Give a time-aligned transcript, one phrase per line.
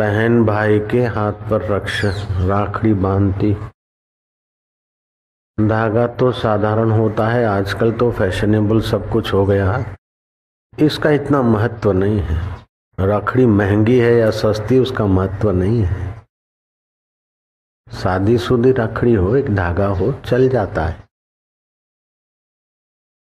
[0.00, 2.04] बहन भाई के हाथ पर रक्ष,
[2.48, 3.54] राखड़ी बांधती।
[5.68, 9.96] धागा तो साधारण होता है, आजकल तो फैशनेबल सब कुछ हो गया है।
[10.78, 12.66] इसका इतना महत्व नहीं है।
[13.00, 16.26] राखड़ी महँगी है या सस्ती, उसका महत्व नहीं है।
[17.92, 21.08] शादी शुदी राखड़ी हो, एक धागा हो, चल जाता है।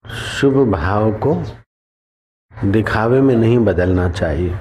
[0.07, 1.43] शुभ भाव को
[2.67, 4.57] दिखावे में नहीं बदलना चाहिए।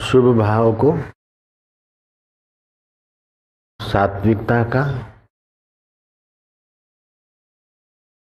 [0.00, 0.92] शुभ भाव को,
[3.80, 4.82] सात्विकता का,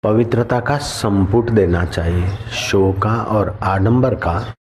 [0.02, 4.54] पवित्रता का संपुट देना चाहिए। शो का और आडंबर का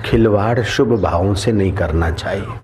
[0.00, 2.60] खिलवाड़ शुभ भावों से नहीं करना चाहिए।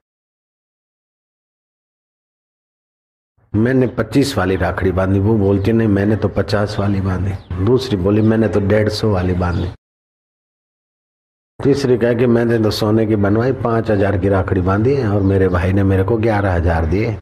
[3.54, 8.22] मैंने पच्चीस वाली राखड़ी बांधी, वो बोलती नहीं, मैंने तो पचास वाली बांधी। दूसरी बोली,
[8.22, 9.68] मैंने तो डेढ़ सौ वाली बांधी।
[11.60, 15.22] तीसरी कह कि मैंने तो सोने की बनवाई, पाँच हज़ार की राखड़ी बांधी है और
[15.22, 17.18] मेरे भाई ने मेरे को ग्यारह हज़ार दिए।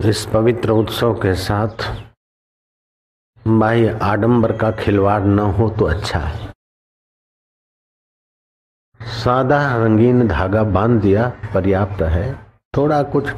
[0.00, 1.84] इस पवित्र उत्सव के साथ
[3.44, 6.48] भाई आडंबर का खिलवाड़ न हो तो अच्छा है।
[9.00, 12.32] सादा रंगीन धागा बाँध दिया, पर्याप्त है।
[12.76, 13.28] थोड़ा कुछ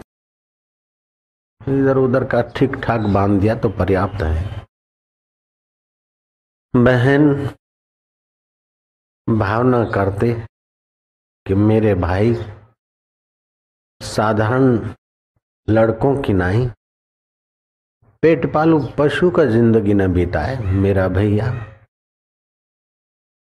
[1.61, 4.62] इधर उधर का ठीक ठाक बाँध दिया तो पर्याप्त है।
[6.75, 7.25] बहन,
[9.27, 10.33] भावना करते
[11.47, 12.34] कि मेरे भाई
[14.01, 14.65] साधारण
[15.69, 16.67] लड़कों की नहीं,
[18.23, 21.53] पेट पालू पशु का ज़िंदगी न बिताए मेरा भैया।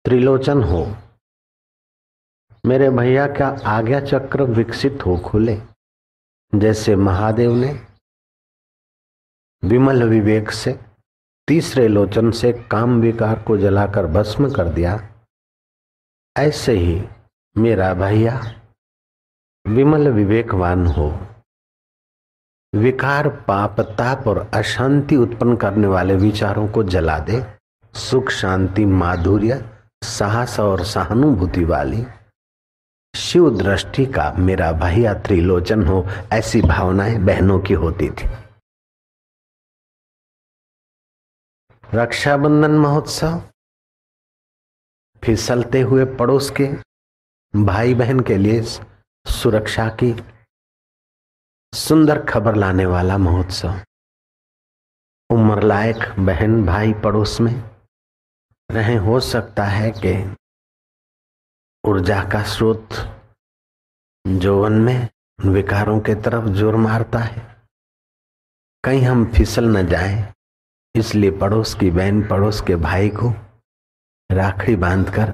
[0.05, 0.84] त्रिलोचन हो,
[2.64, 5.61] मेरे भैया का आज्ञा चक्र विकसित हो खुले,
[6.52, 7.72] जैसे महादेव ने
[9.62, 10.78] विमल विवेक से
[11.48, 15.09] तीसरे लोचन से काम विकार को जलाकर भस्म कर दिया।
[16.36, 17.09] ऐसे ही
[17.59, 18.61] मेरा भैया
[19.67, 21.20] विमल विवेकवान हो।
[22.75, 27.47] विकार, पाप, ताप और अशांति उत्पन्न करने वाले विचारों को जला दे।
[27.95, 29.64] सुख, शांति, माधुर्य,
[30.05, 32.07] साहस और सहानुभूति वाली
[33.17, 38.43] शिव दृष्टि का मेरा भैया त्रिलोचन हो, ऐसी भावनाएँ बहनों की होती थी।
[41.94, 43.40] रक्षाबंधन महोत्सव
[45.22, 46.66] फिसलते हुए पड़ोस के
[47.55, 48.62] भाई बहन के लिए
[49.27, 50.10] सुरक्षा की
[51.72, 53.80] सुंदर खबर लाने वाला महोत्सव।
[55.30, 57.55] उम्र लायक बहन भाई पड़ोस में
[58.70, 60.14] रहे, हो सकता है कि
[61.84, 62.88] ऊर्जा का स्रोत
[64.24, 67.48] जोवन में विकारों के तरफ़ ज़ोर मारता है।
[68.84, 70.22] कहीं हम फिसल न जाएँ
[70.94, 73.30] इसलिए पड़ोस की बहन, पड़ोस के भाई को
[74.30, 75.32] राखड़ी बांधकर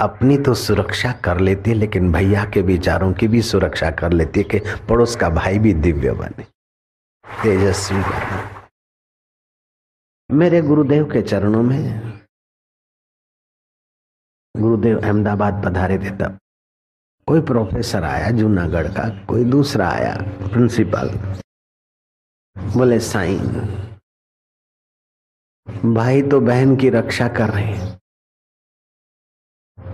[0.00, 4.40] अपनी तो सुरक्षा कर लेती है, लेकिन भैया के विचारों की भी सुरक्षा कर लेती
[4.40, 4.58] है कि
[4.88, 6.44] पड़ोस का भाई भी दिव्य बने।
[7.42, 8.40] तेजस्वी बने।
[10.30, 12.18] मेरे गुरुदेव के चरणों में
[14.54, 16.38] गुरुदेव अहमदाबाद पधारे थे तब।
[17.28, 20.16] कोई प्रोफेसर आया जूनागढ़ का, कोई दूसरा आया,
[20.48, 21.10] प्रिंसिपल,
[22.56, 23.38] बोले, साईं
[25.68, 28.00] भाई तो बहन की रक्षा कर रहे हैं।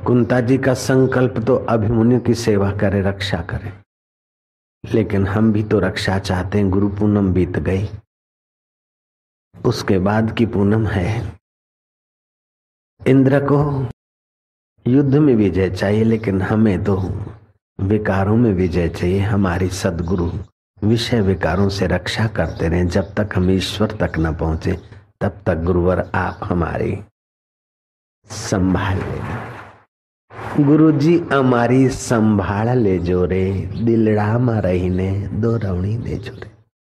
[0.04, 3.72] कुंता जी का संकल्प तो अभिमन्यु की सेवा करे, रक्षा करे।
[4.94, 7.88] लेकिन हम भी तो रक्षा चाहते हैं, गुरु पूनम बीत गई।
[9.66, 11.38] उसके बाद की पूनम है।
[13.06, 13.86] इंद्र को
[14.86, 16.96] युद्ध में विजय चाहिए, लेकिन हमें तो
[17.80, 20.30] विकारों में विजय चाहिए। हमारी सदगुरु
[20.84, 25.62] विषय विकारों से रक्षा करते रहे, जब तक हम ईश्वर तक न पहुँचे। तब तक
[25.64, 26.98] गुरुवर आप हमारी
[28.30, 33.44] संभाल लेना। गुरु जी हमारी संभाल ले जो रे
[33.82, 35.10] दिलड़ा में रहीने
[35.42, 36.50] दो रवणी दे जो रे